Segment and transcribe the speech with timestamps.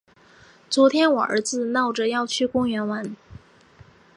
[0.67, 3.15] 昨天我儿子闹着要去公园玩。